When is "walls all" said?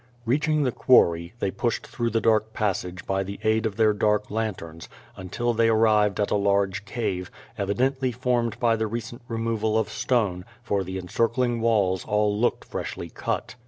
11.61-12.35